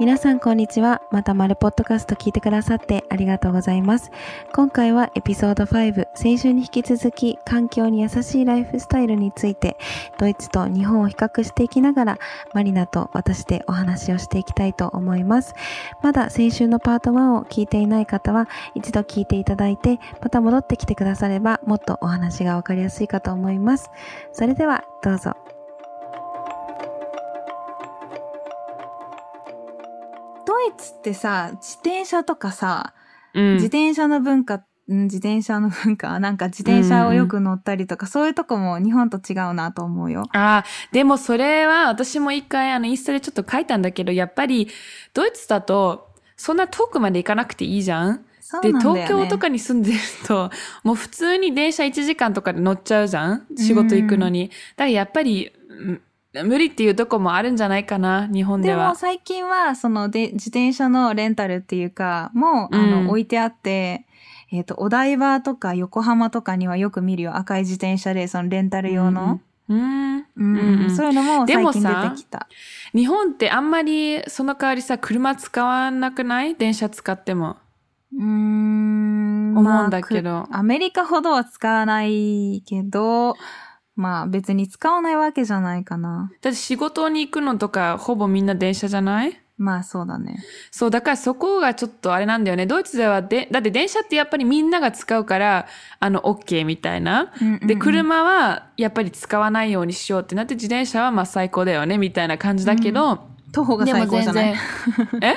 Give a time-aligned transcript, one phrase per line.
[0.00, 1.02] 皆さんこんにちは。
[1.10, 4.10] またまるポッドキャスト聞いてくださってありがとうございます。
[4.54, 9.76] 今回はエピソード5、先週に引き続き環境に優しいライフスタイルについて、
[10.16, 12.18] ドイツと日本を比較していきながら、
[12.54, 15.54] マリナと私でお話をしていきたいと思います。
[16.00, 23.90] まだ先週のパート1を聞いていない方は、一度聞いていただいて、また戻ってきてくだされば、もっとお話がわかりやすいかと思います。
[24.32, 25.36] それでは、どうぞ。
[30.70, 32.94] イツってさ、自転車とかさ、
[33.34, 40.24] うん自転車の文化、ん自転車の文化、 なんか自転車をよく乗ったりとか、そういうとこも日本と違うなと思うよ。
[40.32, 44.68] ああ、でもそれは私も一回あのインスタでちょっと書いたんだけど、やっぱり
[45.14, 48.24] ドイツだとそんな遠くまで行かなくていいじゃん？
[48.62, 48.68] で。
[48.72, 50.50] 東京とかに住んでると、
[50.82, 53.46] もう普通に電車1時間とかで乗っちゃうじゃん？
[53.56, 54.48] 仕事行くのに。
[54.48, 58.94] だからやっぱり、うん無理っていうとこもあるんじゃないかな日本ででもは。
[58.94, 64.06] 最近は、そので、自転車のレンタルっていうか、もう、あの、うん置いてあって、
[64.52, 67.36] えっ、と、お台場とか横浜とかにはよく見るよ。
[67.36, 69.40] 赤い自転車で、そのレンタル用の。
[69.68, 69.76] うん。
[69.76, 72.48] うんうんうんそういうのも最近さ出てきた。
[72.92, 76.54] 日本ってあんまりその代わりさ、車使わなくない？
[76.56, 77.56] 電車使っても。
[78.16, 79.56] うーん。
[79.56, 83.36] 思うんだけどまあくアメリカほどは使わないけど、
[84.00, 86.30] まあ別に使わないわけじゃないかな。
[86.40, 89.38] だって仕事に行くのとかほぼみんな電車じゃない？
[89.58, 90.42] まあそうだね。
[90.70, 92.64] そう、だからそこがちょっとあれなんだよね。
[92.64, 95.66] ドイツではで、だって電車ってやっぱりみんなが使うから、
[95.98, 97.30] あの、OK みたいな。
[97.42, 104.54] うんうんうんで、車はやっぱり使わないようにしようってなって、自転車はまあ最高だよね、みたいな感じだけど、徒歩が最高じゃない？
[105.20, 105.34] え？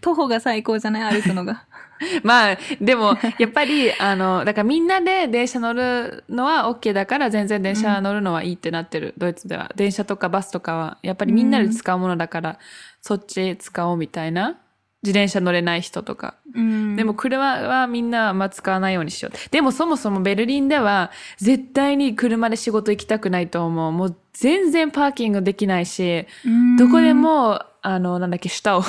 [0.00, 1.20] 徒歩が最高じゃない？
[1.20, 1.64] 歩くのが。
[2.22, 9.70] まあ、でも、やっぱり、あの、だからみんなで電車乗るのは OK だから、全然電車乗るのはいいってなってる、ドイツでは。
[9.76, 12.58] 電車とかバスとかは、やっぱりみんなで使うものだから、
[13.00, 14.56] そっち使おうみたいな。
[15.02, 16.34] 自転車乗れない人とか。
[16.54, 19.50] うんでも車はみんなまあ使わないようにしよう。
[19.50, 23.92] でもそもそもベルリンでは絶対に車で仕事行きたくないと思う。
[23.92, 28.84] もう全然パーキングできないし、うんどこでも、あの、なんだっけ、下をうん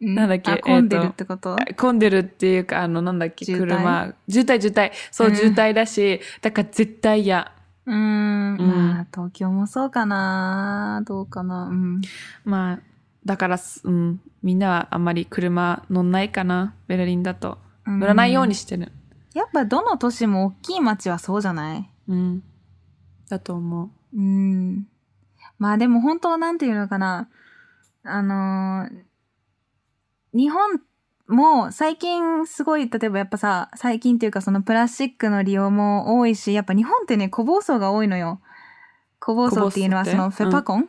[0.00, 0.52] なんだっけ？
[0.52, 4.14] あ混んでるえーとってこと、混んでるっていうか、あの、なんだっけ、車。
[4.28, 4.92] 渋滞、渋滞。
[5.10, 7.52] そうう、ん渋滞だし、だから絶対嫌。
[7.86, 11.02] うーん、うんまあ、東京もそうかな。
[11.06, 11.64] どうかな。
[11.64, 12.00] うん。
[12.44, 12.78] まあ、
[13.24, 17.58] だからす、うん、みんなはあんまり車乗んないかな、ベルリンだと。
[17.86, 18.92] 乗らないようにしてる。
[19.34, 21.90] やっぱどの都市も大きい町はそうじゃない？
[22.08, 22.42] うん。
[23.28, 23.90] だと思う。
[24.16, 24.86] うん。
[25.58, 27.28] まあでも本当なんていうのかな。
[28.04, 29.07] あのー
[30.34, 30.80] 日本
[31.26, 38.40] も最近すごい、例えばやっぱさ、最近っていうかそのプラスチックの利用も多いし、やっぱ日本ってね、個包装が多いのよ。
[39.20, 40.88] 個包装っていうのはそのフェパコン、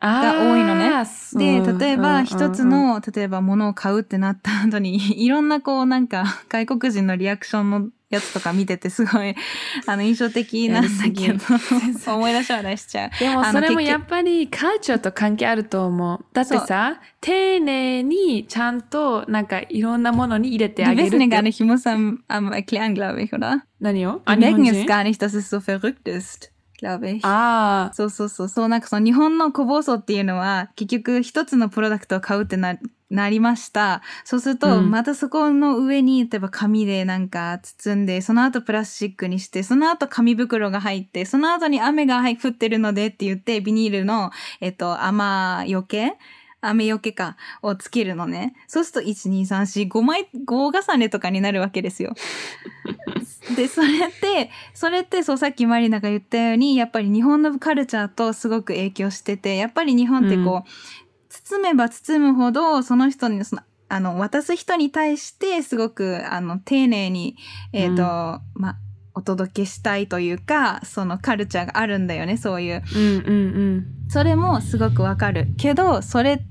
[0.00, 1.04] あが多いのね。
[1.34, 2.94] で、例えばうん一つうんうん。
[2.94, 9.34] の、例えば物を買うってなった後に、 いろんなこうなんか外国人のリアクションのやつとか見ててすごい、
[9.86, 13.10] あの印象的なんだけど、思い出し笑いしちゃう。
[13.18, 16.24] でもそれもやっぱりカルチャーと関係あると思う。
[16.32, 21.48] だってさ、丁寧にちゃんとなんかいろんなものに入れてあ Die げる wissen っ ja gar て。
[21.48, 23.62] nicht, ich muss am, am erklären, glaube ich, oder?
[23.80, 27.26] 何を？Die merken 人？Es gar nicht, dass es so verrückt ist, glaube ich.
[27.26, 28.48] ああ、そうそうそう。
[28.48, 32.76] そう、なんかその日本の個包装っていうのは、結局一つのプロダクトを買うってな、
[33.10, 34.02] なりました。
[34.24, 44.30] そうすると、うんまたそこの上に、例えば紙でなんか包んで、その後プラスチックにして、その後紙袋が入って、その後に雨が入降ってるのでって言って、ビニールの、
[44.60, 46.14] えっと、雨よけ？
[46.62, 48.54] 雨よけか、をつけるのね。
[48.66, 52.14] そうすると、1、2、3、4、5枚、5重ねとかになるわけですよ。
[53.56, 53.90] で、それっ
[54.20, 61.05] て、それって、そう、さっきマリナが言ったように、やっぱり日本のカルチャーとすごく影響してて、やっぱり日本ってこう、
[61.48, 67.36] 包めば包むほど、その人に、その、あの、渡す人に対して、すごく、あの、丁寧に、
[67.72, 68.40] えっ、と、うんま
[68.70, 68.76] あ、
[69.14, 72.82] お届けしたいというか、そのカルチャーがあるんだよね、そういう。
[72.94, 73.32] うんうんう
[73.76, 73.86] ん。
[74.08, 75.48] それもすごくわかる。
[75.56, 76.44] けど、それ、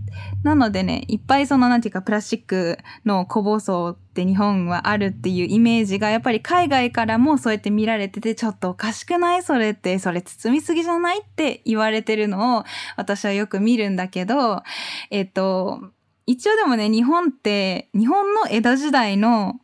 [0.43, 12.63] なのでね、いっぱいその、なんていうか、プラスチックの個包装って日本はあるっていうイメージが、やっぱり海外からもそうやって見られてて、ちょっとおかしくないそれって、それ包みすぎじゃないって言われてるのを、
[12.95, 14.63] 私はよく見るんだけど、
[15.11, 15.91] えっと、
[16.25, 19.59] 一応でもね、日本って、日本の江戸時代の、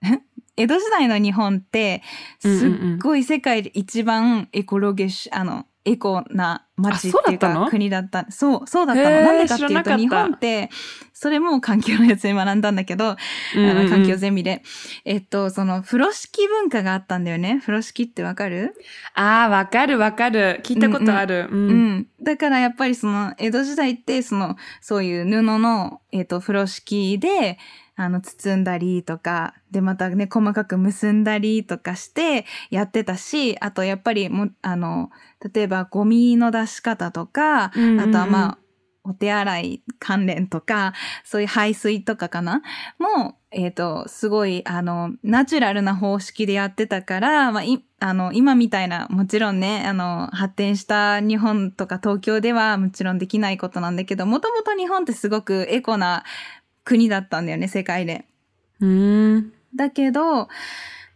[0.56, 2.02] 江戸時代の日本って、
[2.40, 7.64] すっごい世界で一番エコロゲシ、あの、エコな町っていうあそうだったの？
[7.64, 8.26] か国だった。
[8.30, 9.10] そう、そうだったの。
[9.22, 10.70] なんでかっていうと、日本って、
[11.12, 13.16] それも環境のやつで学んだんだけど、あ
[13.56, 14.62] の環境ゼミで。
[15.04, 17.58] えっと、その、風呂敷文化があったんだよね。
[17.60, 18.74] 風呂敷ってわかる？
[19.14, 20.60] ああ、わかるわかる。
[20.62, 21.48] 聞いたことある。
[21.50, 21.68] うん。
[21.68, 22.06] うん。
[22.22, 27.58] だからやっぱりその、江戸時代って、その、そういう布の、えっ、と、風呂敷で、
[27.94, 35.10] あの、包んだりとか、で、またね、細かく結んだりとかしてやってたし、あとやっぱりも、あの、
[35.54, 38.00] 例えばゴミの出し方とか、うんうんうん。
[38.00, 38.58] あとはまあ、
[39.04, 40.94] お手洗い関連とか、
[41.24, 42.62] そういう排水とかかな？
[43.00, 56.22] も、えっ、と、すごい、あの、ナチュラルな方式でやってたから、まあ、い、あの、今みたいな、もちろんね、あの、発展した日本とか東京ではもちろんできないことなんだけど、もともと日本ってすごくエコな
[56.84, 58.24] 国だったんだよね、世界で。
[58.80, 59.52] うん。
[59.74, 60.48] だけど、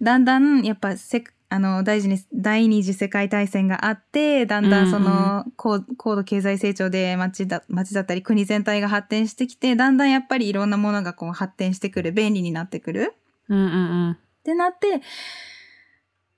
[0.01, 13.15] だんだん、やっぱせ、あの、大事に、第二次世界大戦があって、だんだんその、高高度経済成長で街だ、街だったり国全体が発展してきて、だんだんやっぱりいろんなものがこう発展してくる、便利になってくる。
[13.49, 13.77] うんうんう
[14.09, 14.11] ん。
[14.13, 15.01] ってなって、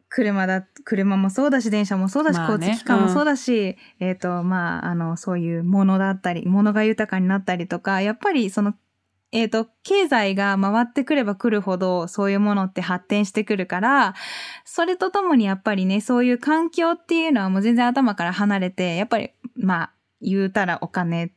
[0.09, 8.75] 車だ、車もそうだし、電車もそうだし、まあね交通機関もそうだし、えっ、と、まあ、あの、そういうものだったり、物が豊かになったりとか、やっぱりその、
[9.31, 14.15] えっ、と、経済が回ってくれば来るほど、そういうものって発展してくるから、
[14.65, 19.91] それとともにやっぱりね、そういう環境っていうのはもう全然頭から離れて、やっぱり、まあ、
[20.21, 21.33] 言うたらお金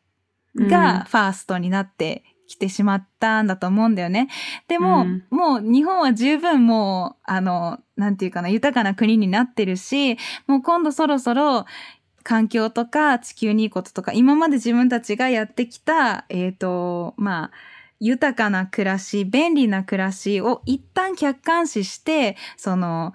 [0.55, 4.29] がファーストになってきてしまったんだと思うんだよね。
[4.67, 10.17] でも、うんもう日本は十分もう、あの、なんていうかな、豊かな国になってるし、
[10.47, 11.65] もう今度そろそろ、
[12.23, 17.51] 環境とか地球にいいこととか、今まで自分たちがやってきた、えっ、と、まあ、
[18.01, 23.13] 豊かな暮らし、便利な暮らしを一旦客観視して、その、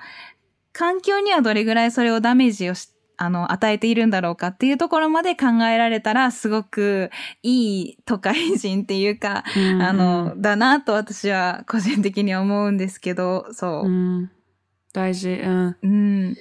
[0.72, 7.10] 環境にはどれぐらいそれをダメージをしあの、与えているんだろうかっていうところまで考えられたら、すごく
[7.42, 13.90] いい都会人っていうか、うんうんあの、だなと私は個人的には思うんですけど、そうう。
[13.90, 14.30] ん。
[14.92, 15.30] 大事。
[15.32, 15.76] うん。
[15.82, 16.36] うん。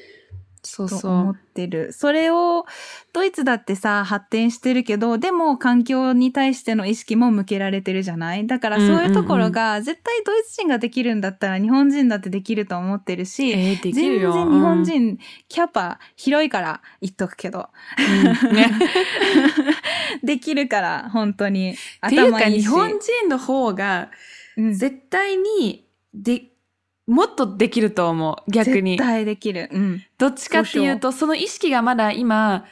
[0.65, 1.37] そうそと思っう。
[1.53, 1.93] てる。
[1.93, 2.65] それを、
[3.13, 8.45] ドイツだってさ、発展してるけど、でも環境に対しての意識も向けられてるじゃない？
[8.47, 14.37] だからそういうところが、絶対ドイツ人ができるんだったら日本人だってできると思ってるし、えー、でき全然日。
[14.59, 17.69] 本人、キャパ広いから言っとくけど、
[18.43, 18.55] うん。
[18.55, 18.71] ね。
[20.23, 21.71] できるから、本当に。
[22.05, 24.09] っていうか、頭いいし日本人の方が、
[24.57, 26.43] うん絶対に、で、
[27.07, 28.51] もっとできると思う。
[28.51, 29.07] 逆に絶。
[29.07, 29.69] 対できる。
[29.71, 30.03] うん。
[30.17, 32.65] どっちかっていうと、その意識がまだ今、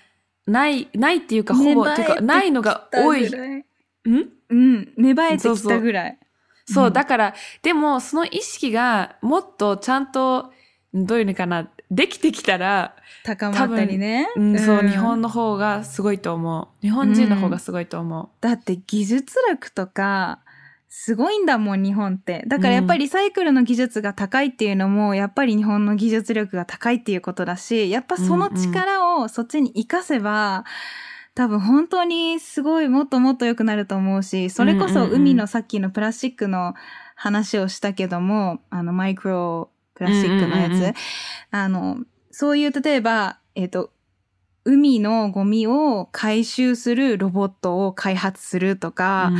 [0.48, 3.26] ない、ないっていうか、ほぼ、てっていうか、ないのが多い。
[3.28, 3.64] ん？
[4.50, 4.94] うん。
[4.98, 6.20] 芽生えてきたぐらい。
[6.66, 10.52] そう、うんだから、でも、その意識がもっとちゃんと、
[10.94, 14.28] どういうのかな、できてきたら、高まったりね。
[14.36, 16.68] うん、そう、ん日本の方がすごいと思う。
[16.82, 20.40] 日本人の方がすごいと思だって技術力とか、
[20.96, 22.44] すごいんだもん、日本って。
[22.46, 30.66] だからやっぱりリサイクルの技術が高いっていうのも、やっぱり日本の技術力が高いっていうことだし、やっぱその力をそっちに活かせば、
[31.34, 36.76] 多分本当にすごいもっともっと良くなると思うし、それこそ海のさっきのプラスチックの
[37.16, 40.96] 話をしたけども、あのマイクロプラスチックのやつ、
[41.50, 41.98] あの、
[42.30, 43.90] そういう例えば、えっ、と、
[44.64, 48.92] 海のゴミを回収するロボットを開発するとう。
[48.92, 49.32] か、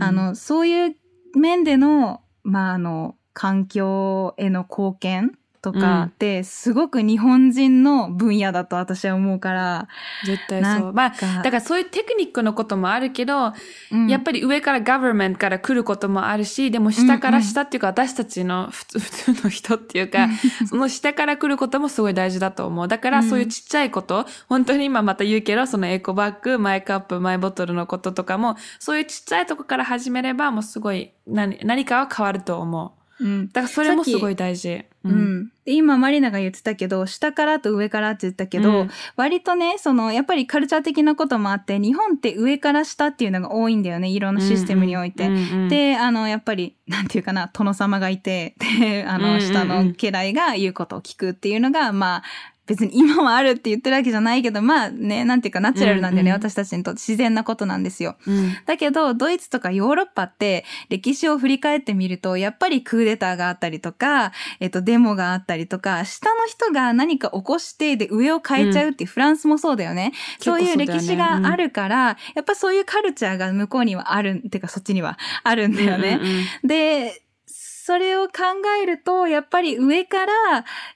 [0.00, 0.96] あ、の、そういう
[1.38, 9.88] 面での、まあ、あの、環境への貢献とかって、すごく日本人の分野だと私は思うから、
[10.26, 10.92] 絶対そう。
[10.92, 13.52] まあ、かだからそういうテクニックのこともあるけど、
[13.92, 20.28] うんやっぱり上から government から来ることもあるし、でも下から下っていうか、私たちの普通 普通の人っていうか、
[20.68, 22.88] その下から来ることもすごい大事だと思う。
[22.88, 33.01] だからうんそういうちっちゃいこと、本当に今また言うけど、そのエコバッグ、マイカップ、マイボトルのこととかも、そういうちっちゃいとこから始めれば、もうすごい何何かは変わると思う。
[33.20, 33.46] うん。
[33.48, 34.84] だからそれもすごい大事。
[35.04, 35.08] う。
[35.08, 35.52] ん。
[35.64, 45.28] で今、マリナが言ってたけど、下からと上からって言ったけど、うん割とね、その、やっぱりカルチャー的なこともあって、日本って上から下っていうのが多いんだよね、いろんなシステムにおいて。
[45.28, 52.22] うんうん、で、あの、やっぱり、なんていうかな、殿様がいて、で、あの、下の家来が言うことを聞くっていうのが、まあ、
[52.66, 58.16] 別に今はあるって言ってるわけじゃないけど、まあね、なんていうかナチュラルなんだよね、うんうん私たちにとって自然なことなんですよ。
[58.26, 70.12] うんだけど、ドイツとかヨーロッパって歴史を振り返ってみると、やっぱりクーデターがあったりとか、えっと、デモがあったりとか、下の人が何か起こして、で、上を変えちゃうっていう、フランスもそうだよね。
[70.40, 76.18] そういう歴史があるから、やっぱそういうカルチャーが向こうにはある、てかそっちにはあるんだよね。
[76.20, 78.32] うんうんうんで、それを考
[78.80, 80.32] えると、やっぱり上から、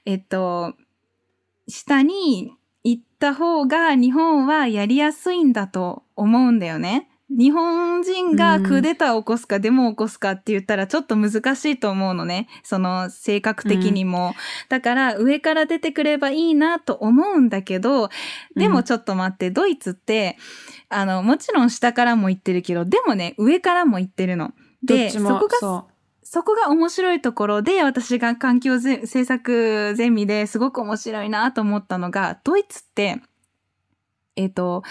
[0.04, 0.74] えっと、
[1.68, 2.52] 下に
[2.84, 7.08] 行った方が日本はやりやすいんだと思うんだよね。
[7.28, 12.46] 日本人がクーデターを起こすかデモを起こすかって言ったらちょっと難しいと思うのね。
[12.62, 14.34] その性格的にも。
[14.68, 18.10] だから上から出てくればいいなと思うんだけど、
[18.54, 20.36] でもちょっと待って、ドイツって、
[20.88, 24.52] あの、もちろん下からも言ってるけど、でもね、上からも言ってるの。
[24.84, 25.84] で、どっちもそこが
[26.36, 33.22] そそこが面白いところで、私が環境ぜ政策ゼミですごく面白いなと思ったのが、ドイツって、
[34.36, 34.82] えっ、と、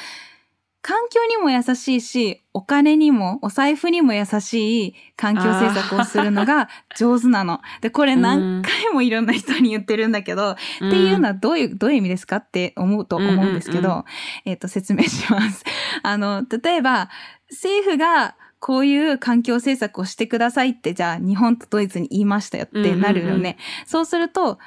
[0.82, 7.62] 環境にも優しいし、お金にも、お財布にも優しい環境政策をするのが上手なの。
[7.82, 10.88] で、これ何回もいろんな人に言ってるんだけど、う。
[10.88, 14.04] っていうのはどういう、どういう意味ですかって思うと思うんですけど、うんうん
[14.46, 15.64] えっ、と、説明します。
[16.02, 17.12] あの、例えば、
[17.52, 23.32] 政府がこういう環境政策をしてくださいって、じゃあ日本とドイツに言いましたよってなるよね。
[23.32, 23.56] うんうんうん
[23.86, 24.58] そうすると、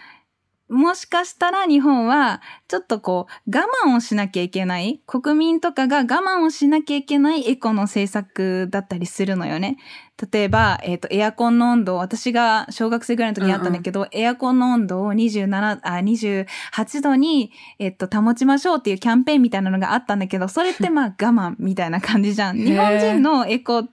[0.69, 9.79] もしかしたら日本はちょっとこう我慢をしなきゃいけない国民とかが我慢をしなきゃいけないエコの政策だったりするのよね。
[10.33, 22.57] 例えば、えっ、と、エアコンの温度、私が小学生ぐらいの時にあったんだけど、エアコンの温度を27、あ、28度に、えっ、と、保ちましょうっていうキャンペーンみたいなのがあったんだけど、それってまあ我慢みたいな感じじゃん。
[22.57, 23.87] 日本人のエコ、い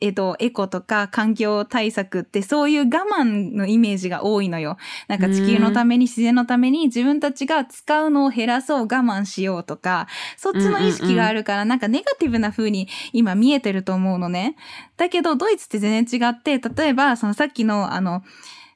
[0.00, 4.76] えっと、エコとか環境対策ってそういう我慢のイメージが多いのよ。
[5.08, 14.56] なんか地球のために自然のために自分たちが使うのを減らそう我慢しようとか、そっちの意識があるからなんかネガティブな風に今見えてると思うのね。
[14.96, 18.22] だけどドイツって全然違って、例えばそのさっきのあの、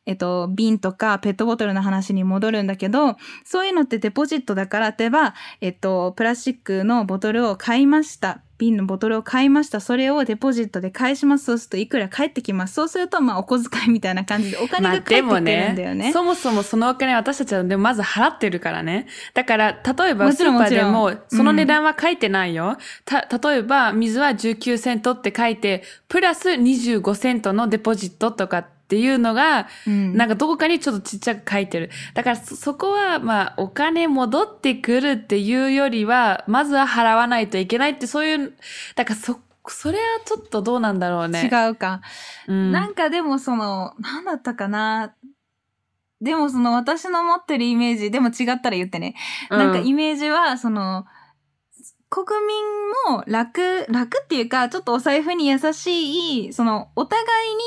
[0.06, 8.40] えっと、瓶とかペットボトルの話に戻るんだけど、そういうのってデポジットだから、例えば、えっと、プラスチックのボトルを買いました。
[8.58, 9.80] 瓶のボトルを買いました。
[9.80, 11.44] それをデポジットで返します。
[11.44, 12.74] そうするといくら返ってきます。
[12.74, 16.12] そうすると、まあ、お小遣いみたいな感じでお金まあが返ってくるんだよね。
[16.12, 19.08] そもそもそのお金私たちはでもまず払ってるからね。
[19.34, 22.78] だから、例えばもちろんスーパーでもその値段は書いてないよ。
[23.04, 31.90] た、例えば水は19セントって書いて、プラス25セントのデポジットとかっていうのが、うんなんかどこかにちょっとちっちゃく書いてる。
[32.14, 38.54] だからそ、そこはまあお金戻ってくるっていうよりは、まずは払わないといけないってそういう、
[38.94, 41.50] だからそ、それはちょっとどうなんだろうね。
[41.52, 42.00] 違うか。
[42.46, 42.70] うん。
[42.70, 45.14] なんかでもその、なんだったかな。
[46.20, 49.14] でもその私の持ってるイメージ、でも違ったら言ってね。
[49.50, 51.06] なんかイメージは、その、
[52.24, 52.64] 国民
[53.10, 57.22] も楽、楽っていうか、ちょっとお財布に優しい、その、お互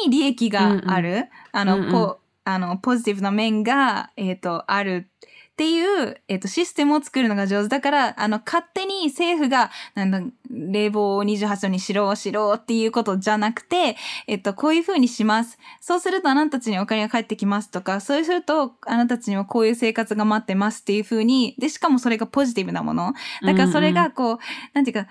[0.06, 1.84] いに利益がある、あの、うん。
[1.86, 5.12] うんこう、あの、ポジティブな面が、えっ、と、ある
[5.60, 7.68] っていう、えっ、と、システムを作るのが上手。
[7.68, 13.98] だから、あの、勝手に政府が、なんだ、冷房を28度にしろ、しろっていうことじゃなくて、
[14.28, 15.58] えっと、こういう風にします。
[15.82, 23.12] そうするとあなたたちにお金が返ってきますとか、そうするとあなたたちにはこういう生活が待ってますっていう風に、で、しかもそれがポジティブなもの。
[23.42, 24.38] だからそれがこう、
[24.74, 25.08] なんていうか、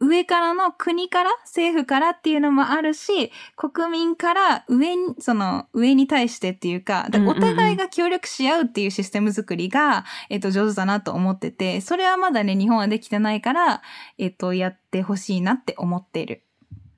[0.00, 13.82] 上からの国から、政府からっていうのもあるし、国民から上に、その上に対してっていうか、お互いが協力し合うっていうシステム作りが、えっと、上手だなと思ってて、それはまだね、日本はできてないから、
[14.16, 16.42] えっと、やってほしいなって思っている。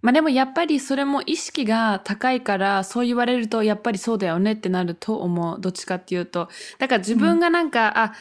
[0.00, 5.60] まあでもやっぱりそれも意識が高いからそう言われるとやっぱりそうだよねってなると思う。
[5.60, 6.48] どっちかっていうと。
[6.78, 8.12] だから自分がなんか、あ、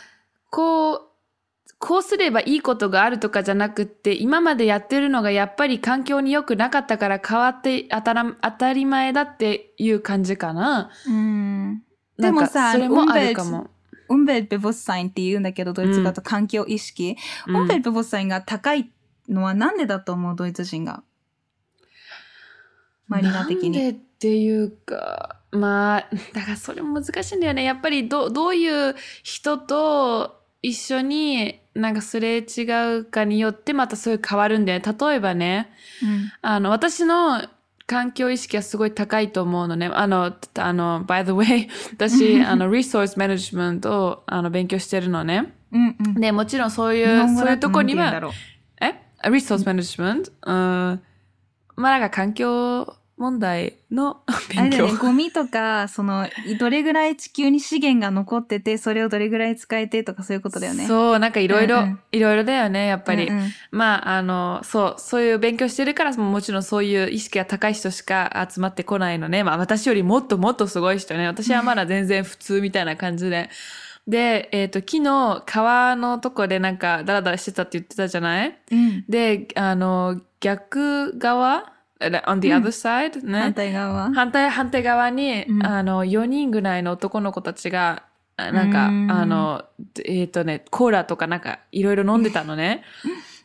[0.52, 1.02] こう、
[1.80, 10.92] こうすればいいことがあるとかじゃなくって、今までやってるのがやっぱり環境に良くなかったから変わって当たら当たり前だっていう感じかな。
[11.08, 11.84] うん。
[12.18, 13.70] でもさそれもあるかも。
[14.10, 15.44] Umweltbewusstsein って言うん。
[15.44, 17.16] だけど、ドイツ語だと環境意識。
[17.48, 17.56] うん。
[17.64, 18.92] Umweltbewusstsein が高い
[19.30, 19.78] のはなん。
[19.78, 21.04] でだと思うドイツ人が。
[23.08, 23.72] マリナ的なん。
[23.72, 23.78] に。
[23.80, 27.40] でっていうか、まあ、だからそれも難しいん。
[27.40, 27.64] だよね。
[27.64, 34.96] やっぱりどどういう人と一緒になんかすれ違うかによってまたそういう変わるんだよね。
[35.00, 35.72] 例えばね、
[36.04, 37.42] うんあの、私の
[37.88, 39.90] 環境意識はすごい高いと思うのね。
[39.94, 45.54] あの、あの、by the way、 私、あの、resource management をあの勉強してるのね。
[45.72, 46.14] うんうん。
[46.16, 48.34] で、もちろんそういう、そういうととこには、なんて言うん
[48.82, 50.32] だろうえ ?resource management?
[50.44, 50.54] う
[50.96, 51.02] ん。
[51.76, 54.64] まあなんか環境問題のあ勉強。
[54.64, 56.28] れだよね、ゴミとか、その、
[56.60, 60.86] どれぐらい地球に資源が残ってて、それをどれぐらい使えてとかそういうことだよね。
[60.86, 63.30] うそう、なんかいろいろいろいろだよね、やっぱり。
[63.30, 69.44] んうんまあ、あの、そう、そういう勉強してるから、もちろんそういう意識が高い人しか集まってこないのね。
[69.44, 71.28] まあ、私よりもっともっとすごい人ね。
[71.28, 73.50] 私はまだ全然普通みたいな感じで。
[74.08, 78.58] で、えっ、と、昨日、川のとこでなんか、ダラダラしてたって言ってたじゃない？
[78.72, 79.06] うん。
[79.08, 81.72] で、あの、逆側
[82.02, 83.26] ?on the うん other side?
[83.26, 83.40] ね。
[83.40, 84.14] 反対側は。
[84.14, 88.04] 反対、反対側に、うんあの、4人ぐらいの男の子たちが、
[88.38, 89.66] あなんか、うんあの、
[90.06, 92.84] えっ、とね、コーラとかなんかいろいろ飲んでたのね。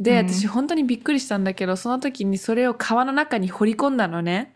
[0.01, 4.55] で、うん私本当にびっくりしたんだけど、その時にそれを川の中に掘り込んだのね。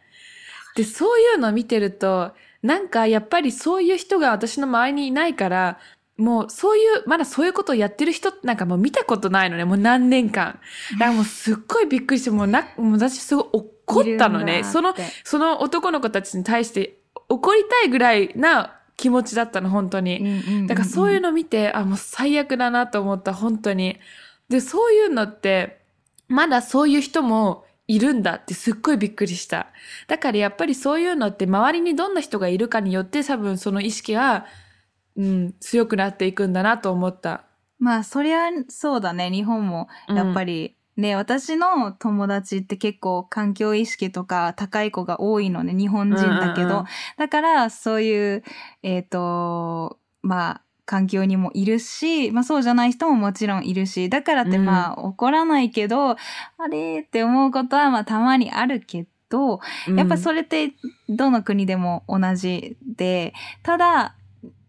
[0.76, 5.78] で、そういうのを見てると、なんかやっぱりそういう人が私の周りにいないから、
[6.20, 10.60] もうそういう、まだそういうことをやってる人なんかもう見たことないのね、もう何年間。
[10.98, 14.62] だからもうすっごいびっくりして、もうな、もう私すごい怒ったのね。
[14.64, 16.98] その、その男の子たちに対して
[17.28, 20.66] 怒りたいぐらいな気持ちだったの、本当に。
[20.66, 23.98] だからそういうの、の見て、あ、もう最悪だなと思った、本当に。
[24.50, 25.80] で、そういうのって、
[26.28, 29.68] まだそういう人もいるんだってすっごいびっくりした。
[30.06, 34.46] だからやっぱりそういうのって周りにどんな人がいるかによって多分その意識が、
[35.16, 37.44] うん、強くなっていくんだなと思った。
[37.78, 39.30] まあ、そりゃそうだね。
[39.30, 46.68] 日本も、やっぱり、ね、私の友達って結構環境意識とか高い子が多いのね、日本人だけど。
[46.68, 46.86] うんうんうん。
[47.16, 48.42] だから、そういう、
[48.82, 54.64] えっ、と、まあ、環境にもいるし、まあそうじゃない人ももちろんいるし、だからってうん。
[54.64, 56.16] まあ怒らないけど、あ
[56.68, 59.96] れって思うことはまあたまにあるけど、うん。
[59.96, 60.74] やっぱそれって
[61.08, 64.16] どの国でも同じで、ただ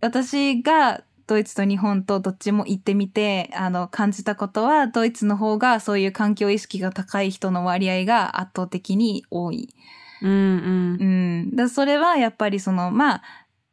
[0.01, 9.74] 私がドイツと日本とどっちも行ってみて、あの感じたことはドイツの方がそういう環境意識が高い人の割合が圧倒的に多い。
[10.22, 11.05] うんうんう
[11.53, 11.55] ん。
[11.55, 13.22] だそれはやっぱりその、まあ、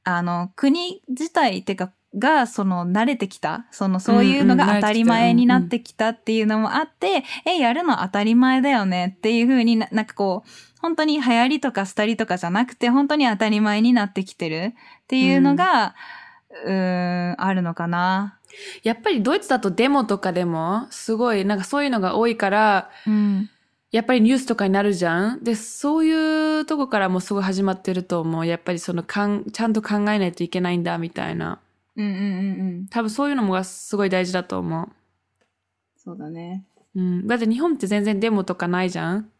[0.04, 3.66] あの、国自体ってか、が、その、慣れてきた。
[3.70, 10.48] その、そういうのがうんうん当たり前になってきたっていうのもあって、え、やるの当たり前だよねっていうふうにな、なんかこう、
[10.80, 15.94] 本当に流行りとか廃りとかじゃなくて、本当に当たり前になってきてるっていうのが、
[16.64, 18.38] うーん、あるのかな。
[18.82, 23.50] やっぱりドイツだとデモとかでもすごいなんかそういうのが多いからうん。
[23.90, 31.58] やっぱりニュースとかになるじゃんでそういうとこからもすごい始まってると思うやっぱりそのかんちゃんと考えないといけないんだみたいな
[31.96, 32.24] うんうんうんう
[32.82, 32.86] ん。
[32.88, 34.88] 多分そういうのもがすごい大事だと思
[35.96, 36.64] そうだね。
[36.94, 39.30] う、うん、だって日本って全然デモとかないじゃん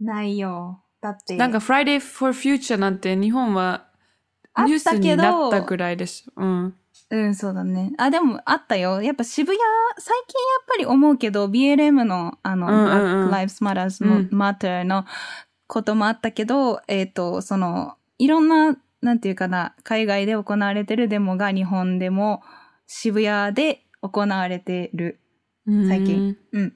[0.00, 0.82] ないよ。
[1.00, 1.36] だって。
[1.36, 3.86] なんか Friday for Future なんて日本は
[4.54, 6.32] あニュースになったぐらいでしょ。
[6.36, 6.74] うん。
[7.10, 7.92] うん、そうだね。
[7.96, 9.02] あ、でもあったよ。
[9.02, 9.58] やっぱ渋谷、
[9.98, 15.04] 最近やっぱり思うけど、BLM の、あの、うんうんうん Black Lives Matter の、うん Matter の
[15.66, 22.42] こともあったけど、えっ、と、その、いろんな、なんていうかな、海外で行われてるデモが日本でも
[22.86, 25.20] 渋谷で行われてる。
[25.66, 26.36] 最近。
[26.52, 26.74] うん。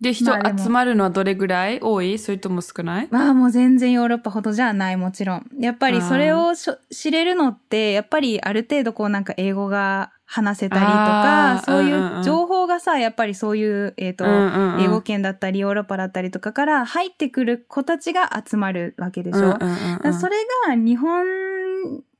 [0.00, 0.58] で、人まあでも。
[0.58, 1.78] 集まるのはどれぐらい？
[1.80, 2.18] 多い？
[2.18, 3.08] それとも少ない？
[3.10, 5.46] まあもう全然ヨーロッパほどじゃない、もちろん。
[5.58, 12.20] やっぱりそれをしょ知れるのって、やっぱりある程度こうなんか英語が話せたりとかそういうんうんうん。
[12.20, 14.80] う情報がさ、やっぱりそういう、えっ、と、うんうんうん。
[14.82, 19.38] 英語圏だったりヨーロッパだったりとかから入ってくる子たちが集まるわけでしょ。
[19.38, 20.36] うんうんうんだからそれ
[20.68, 21.26] が日本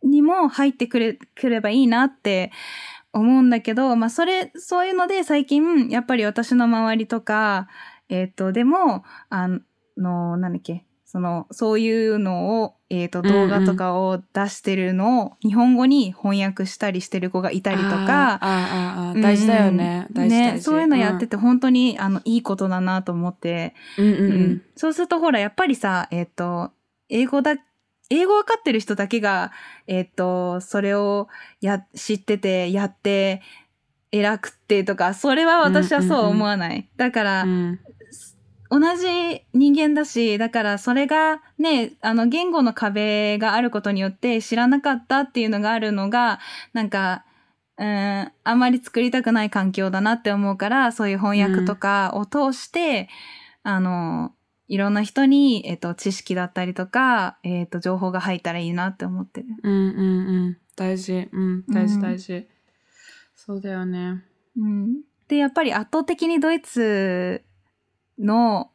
[0.03, 2.53] にも入ってくれくればいいなって
[3.13, 7.69] 思うんだけど、まあそれ、そういうので最近、やっぱり私の周りとか、
[8.09, 9.49] えっ、と、でも、あ
[9.97, 20.07] の、なんだっけ、その、そういうのを、えっ、と、うんうん動画とかを出してるのを日本語に翻訳したりしてる子がいたりとか、あーあーあー大事だよね。
[20.09, 20.37] うん大事。
[20.37, 24.63] ね、そういうのやってて本当に、あの、いいことだなと思って、うんうんううんん。
[24.77, 26.71] そうするとほら、やっぱりさ、えっ、と、
[27.09, 27.57] 英語だ、
[28.11, 29.53] 英語わかってる人だけが、
[29.87, 31.29] えっ、と、それを
[31.61, 33.41] や、知ってて、やって、
[34.13, 36.89] 偉くってとか、それは私はそう思わない。
[36.97, 37.81] だから、うん
[38.73, 46.39] 同じ人間だし、だからそれがね、あの言語の壁があることによって知らなかったっていうのがあるのが、
[46.73, 47.25] なんか、
[47.79, 53.09] うん、あんまり作りたくない環境だなって思うから、そういう翻訳とかを通して、
[53.65, 54.33] あの、
[54.71, 59.49] いろんな人に、えっ、と、知識だったりとか、えっ、と、情報が入ったらいいなって思ってる。
[59.65, 60.59] うんうんうん。
[60.77, 61.29] 大事。
[61.33, 62.47] うん、大事うん大事。
[63.35, 64.23] そうだよね。
[64.57, 65.03] うん。
[65.27, 67.43] で、やっぱり圧倒的にドイツ
[68.17, 68.71] の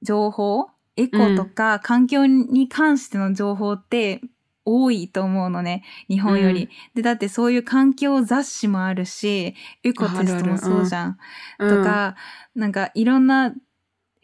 [0.00, 4.20] 情報、エコとか環境に関しての情報って
[4.64, 6.64] 多いと思うのね、日本より。
[6.64, 11.18] うんで、だってそういう環境雑誌もあるし、エコテストもそうじゃん。
[11.58, 12.14] とか、
[12.54, 13.52] なんかいろんな、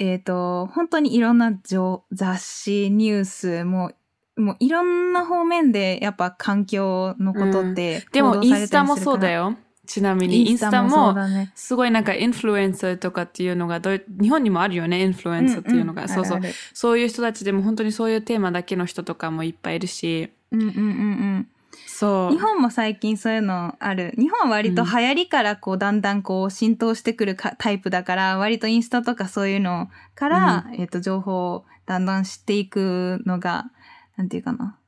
[0.03, 3.93] えっ、と、本当にいろんな情雑誌、ニュースも、
[4.37, 9.57] もういろんな方面でやっぱ環境のことってでもインスタもそうだよ。
[9.87, 11.15] ちなみにインスタも。
[11.55, 16.03] すごいなんかインフルエンサーとかっていうのがどう日本にもあるよね、インフルエンサーっていうのが。
[16.03, 16.41] んんそうそう
[16.73, 20.31] そういう人たちでも本当にそういうテーマだけの人とかもいっぱいいるし。
[20.51, 21.49] うんうんうんうん。
[21.95, 22.33] そう。
[22.33, 24.15] 日本も最近そういうのある。
[24.17, 33.67] 日本は割と流行りからこうだんだんこう浸透してくるかタイプだから、割とインスタとかそういうのから、えっ、と、情報をだんだん知っていくのが、
[34.17, 34.79] なんていうかな。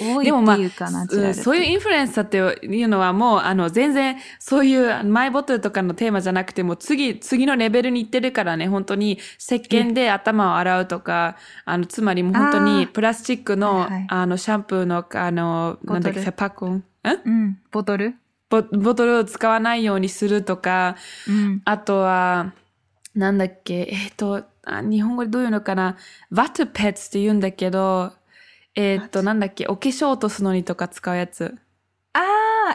[0.00, 1.38] 多いっていうか、ナチュラルって。
[1.38, 12.90] うんそういうインフルエンサーっていうのはもう、あの、全然、そういうマイボトルとかのテーマじゃなくても、次、次のレベルに行ってるからね、本当に、石鹸で頭を洗うとか、あの、つまりもう本当あに、ー。
[12.90, 16.74] プラスチックの、あの、シャンプーの、あの、なんだっけ、ボトルフェパコン？
[16.76, 16.84] ん？
[17.24, 17.58] うん。
[17.70, 18.14] ボトル。
[18.50, 20.96] ボボトルを使わないようにするとか、
[21.28, 21.62] うん。
[21.64, 22.52] あとは、
[23.14, 25.96] なんだっけ、えっ、とあ、日本語でどういうのかな、
[26.30, 28.12] ワトペッツって言うんだけど、
[28.76, 31.56] えっ、と、なんだっけ、お化粧落とすのにとか使うやつ。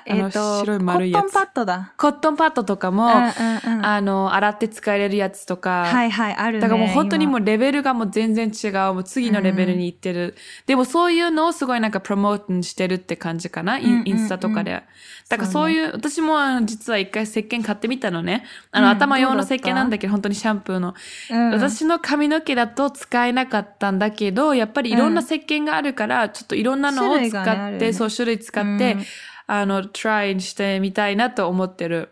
[0.06, 1.94] えっ、あのと、白い丸いやつコットンパッドだ。
[1.98, 3.86] コットンパッドとかも、うんうんうん。
[3.86, 6.62] あの、洗って使えれるやつとか、はいはい、あるね。
[6.62, 7.40] だからもう本当にもう。
[7.42, 8.94] うレベルがもう全然違う。
[8.94, 10.36] もう次のレベルに行ってる。
[10.66, 13.78] でもそういうのをすごいなんかプロモートしてるって感じかな。
[13.78, 14.84] インうんうんうんインスタとかで。
[15.30, 18.46] だからそうういう、私もあの実は一回石鹸買ってみたのね。
[18.72, 20.94] あの、うん頭用の石鹸なんだけど、本当にシャンプーの。
[21.32, 29.06] うん、私の髪の毛だと使えなかったんだけど、やっぱりいろんな石鹸があるから、ちょっといろんなのを使って、がねそう種類使って、うん
[29.52, 32.10] あの、トライしてみたいなと思ってる。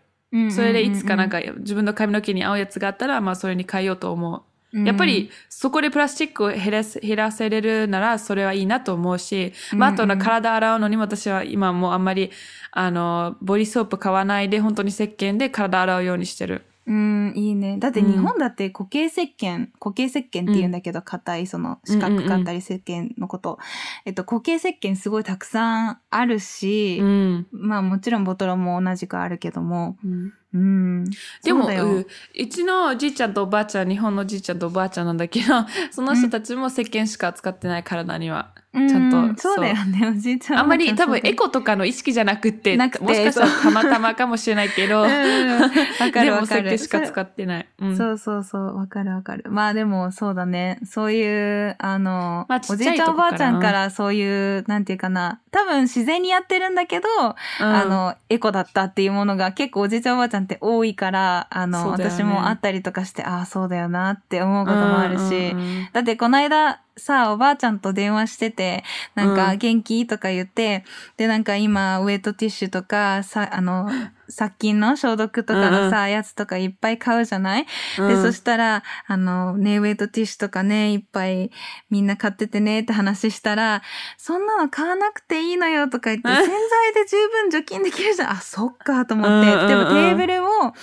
[0.51, 4.41] それでいつかなんか自分の髪の毛に合うやつがあったら、まあそれに変えようと思う。
[4.85, 12.31] やっぱりそこでプラスチックを減らせ減らせれるならそれはいいなと思うし、まああとの体洗うのにも私は今もうあんまり
[12.71, 16.63] あの、ボディーソープ買わないで本当に石鹸で体洗うようにしてる。
[16.87, 17.77] うん、いいね。
[17.79, 23.59] だってうん日本だって固形石鹸、固形石鹸って言うんだけど、硬いその四角かったり石鹸のこと。
[24.05, 27.47] えっと、固形石鹸すごいたくさんあるし、うん。
[27.51, 31.05] まあもちろんボトルも同じくあるけども、うんうん。
[31.43, 32.07] でも、そう
[32.47, 35.53] ちのおじいちゃんとおばあちゃん、日本のおじいちゃんとおばあちゃんなんだけど、
[35.91, 38.49] その人たちも石鹸しか使ってない体には。
[38.73, 40.59] ちゃんとうそうだよね、おじいちゃん。
[40.59, 46.71] あんまり多分エココとかの意識じゃなくて、もしかしたらたまたまかもしれないけど、うんか でも石るわかる。
[46.71, 47.67] 鹸しか使ってない。
[47.79, 49.45] うんそうそうそう、わかるわかる。
[49.49, 50.79] まあでもそうだね。
[50.85, 62.03] そういう、あの、まあちおじいちゃんおばあちゃんかかららそういう、なんていうかな、多分自然にやってるんだけど、うんあの、エコだったっていうものが結構おじいちゃんおばあちゃんって多いから、あの、ね。
[62.05, 65.55] 私もあったりとかして、ああ、そうだよなって思うこともあるし、
[65.91, 68.83] だってこの間さ、おばあちゃんと電話してて、
[69.15, 69.57] なんかうん。
[69.57, 70.07] 元気？
[70.07, 70.83] とか言って、
[71.15, 73.89] で、なんか今、ウェットティッシュとか、さ、あの、
[74.29, 77.65] 殺菌の消毒とかのさ、やつとかいっぱい買うじゃない、
[77.97, 78.21] で、うん。
[78.21, 81.51] そしたら、あの、ね、ウェットティッシュとかね、いっぱい
[81.89, 83.83] みんな買っててねって話したら、
[84.17, 86.35] そんなの買わなくていいのよとか言って、うん。
[86.35, 88.31] 洗剤で十分除菌できるじゃん。
[88.31, 89.53] あ、そっかと思って。
[89.53, 89.67] うんうんうん。
[89.67, 90.73] でもテーブルを、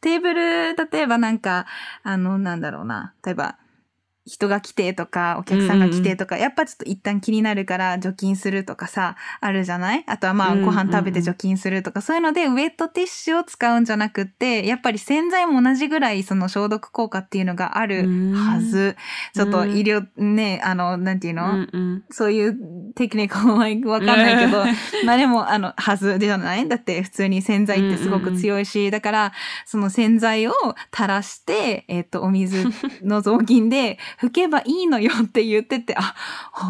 [0.00, 1.66] テーブル、例えばなんか、
[2.02, 3.14] あの、なんだろうな。
[3.24, 3.56] 例えば、
[4.26, 10.04] 人が来てとか、お客さんが来てとか、やっぱちょっと一旦気になるから除菌するとかさ、あるじゃない？
[10.06, 18.96] あとはまあうんうんうんご飯食べて除菌するとか、そういうのでウェットティッシュを使うんじゃなくって、やっぱり洗剤も同じぐらいその消毒効果っていうのがあるはず。
[19.34, 22.04] ちょっと医療、ね、あの、なんていうの、うんうん。
[22.10, 22.56] そういう
[22.94, 23.58] テクニックも
[23.90, 24.64] わかんないけど、
[25.04, 26.68] まあでも、あの、はずじゃない？
[26.68, 29.32] だって普通に洗剤ってすごく強いし、だから、
[29.66, 30.52] その洗剤を
[30.94, 32.64] 垂らして、えっ、と、お水
[33.02, 36.14] の雑巾で拭けばいいのよって言ってて、あ、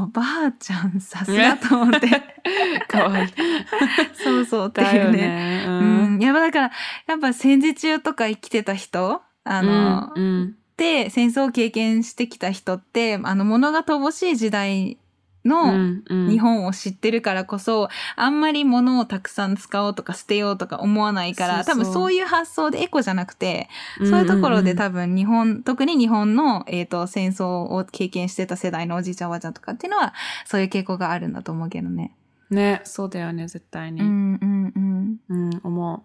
[0.02, 2.09] おばあちゃん、さすがと思って。
[2.88, 3.28] かわいい。
[4.14, 5.18] そうそうっていうね。
[5.18, 5.64] ね。
[5.66, 5.74] うう
[6.16, 6.18] ん。
[6.20, 6.70] やっぱだから、
[7.07, 14.96] やっぱ戦時中とか生きてた人、あの、うんうんで、戦争を経験してきた人って、あの、物が乏しい時代う
[15.44, 30.14] の、んうん日本を知ってるからこそ、あんまり物をたくさん使おうとか捨てようとか思わないから、多分そういう発想でエコじゃなくて、そういうところで多分日本、特に日本の、えっ、と、戦争を経験してた世代のおじいちゃんおばあちゃんとかっていうのは、
[30.46, 32.14] そういう傾向があるんだと思うけどね。
[32.50, 34.00] ね、そうだよね、絶対に。
[34.00, 35.18] うんうんうん。
[35.28, 36.04] うん、思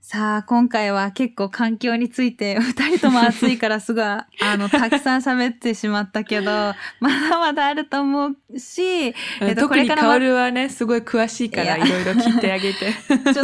[0.00, 4.24] さあ、今回は結構環境について、 二人とも熱いからすごい、 あ
[4.56, 9.46] の、たくさん喋ってしまったけど、 まだまだあると思うし、えう。
[9.50, 12.92] っと、こ特にれからはカオルはね、すごい詳しいから、いろいろ聞いてあげて。
[13.08, 13.42] ちょっと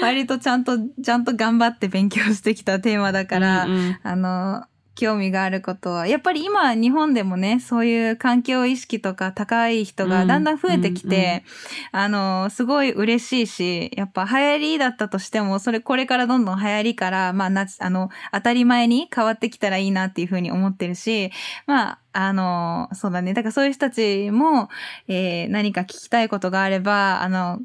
[0.00, 11.44] 割とちゃんと、ちゃんと頑張って勉強してきたテーマだから、うんうんあの、興味があることは、やっぱり今日本でもね、そういう環境意識とか高い人がだんだん増えてきて、
[11.92, 21.30] あの、すごい嬉しいし、やっぱ流行りだったとしても、それこれからどんどん流行りから、まあ、な、あの、当たり前に変わってきたらいいなっていうふうに思ってるし、
[21.66, 23.32] まあ、あの、そうだね。
[23.32, 24.68] だからそういう人たちも、
[25.08, 27.60] えー何か聞きたいことがあれば、あの、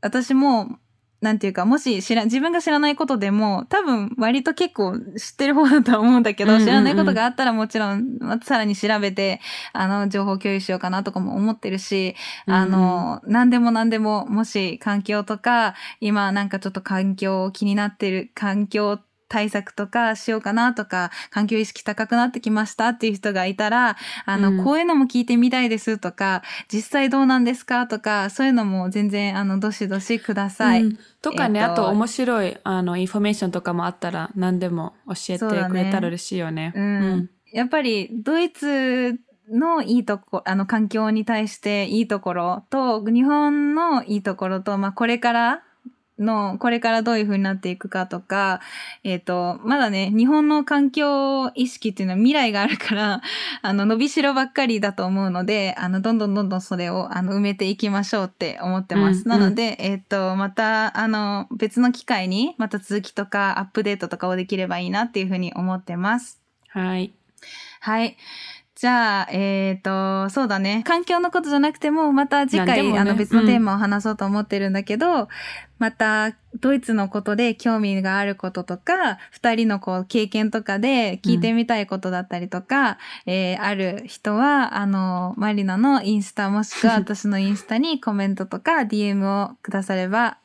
[0.00, 0.78] 私も、
[1.22, 9.40] なんていうか、もし知ら、自分が知らないことでも、多分割と結構知ってる方だとは思うんだけど、知らないことがあったらもちろん、まさらに調べて、
[9.72, 18.98] あの、情報共有しようかなとかも思ってるし、あの、何でも何でも、もし環境とか、今なんかちょっと環境気になってる、環境
[19.32, 24.64] 対策とかしようかなとか、環境意識高くなってきましたっていう人がいたら、あの、うん。
[24.64, 30.84] こういうのも聞いてみたいですとか、実際どうなんですかとか、そういうのも全然、あの、どしどしください。
[30.84, 30.98] うん。
[31.22, 36.74] とかね、えっとあと面白い、あの、インフォメーションとかもあったら何でも教えてくれたら嬉しいよね。
[36.76, 37.30] うん。
[37.52, 39.18] やっぱりドイツ
[39.50, 45.62] のいいとこ、あの環境に対していいところと、日本のいいところと、まあこれから
[46.18, 48.60] の、これからどういう風になっていくかとか、
[49.02, 53.22] えっ、と、まだね、日本の環境意識っていうのは未来があるから、
[53.62, 59.22] あの、伸びしろばっかりだと思うので、あの、どんどんどんどんそれを、あの、埋めていきましょうって思ってます。
[59.24, 66.40] うんなので、えっ、と、また、あの、別の機会に、また続きとか、アップデートとかをできればいいなっていう風に思ってます。
[66.68, 67.12] はい。
[67.80, 68.16] はい。
[68.82, 70.82] じゃあ、えっ、と、そうだね。
[70.84, 75.28] 環境のことじゃなくても、また次回、ねあの別のテーマを話そうと思ってるんだけど、
[75.82, 90.38] また、ドイツのことで興味があることとか、二人のこう経験とかで聞いてみたいことだったりとか、えーある人は、あの、マリナのインスタもしくは私のインスタにコメントとか DM をくだされば、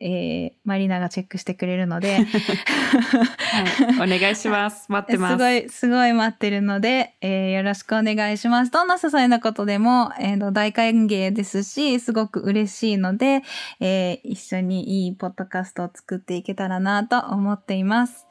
[0.00, 4.16] えーマリナがチェックしてくれるので、はい。
[4.16, 4.86] お願いします。
[4.92, 5.32] 待ってます。
[5.32, 8.70] すごい、すごい待ってるので、えーよろしくお願いします。
[8.70, 13.42] どんな些細なことでも、えーと大歓迎ですし、すごく嬉しいので、
[13.80, 18.26] えー一緒にいいポッドキャストを作っていけたらなと思っています。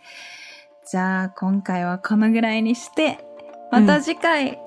[0.90, 3.20] じゃあ、今回はこのぐらいにして、
[3.72, 4.58] また次回、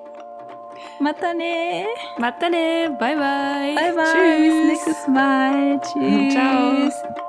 [0.99, 1.87] またね
[2.19, 4.39] またねバイバイバイバイ Tschüss.
[4.39, 5.79] Bis nächstes Mal.
[5.81, 6.33] Tschüss.
[6.33, 7.28] Ciao.